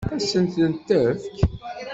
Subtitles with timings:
[0.13, 1.37] Ad sent-t-tefk?